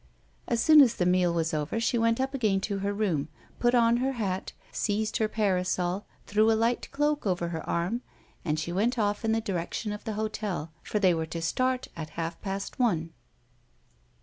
[0.47, 3.27] As soon as the meal was over, she went up again to her room,
[3.59, 8.01] put on her hat, seized her parasol, threw a light cloak over her arm,
[8.43, 11.87] and she went off in the direction of the hotel, for they were to start
[11.95, 13.13] at half past one.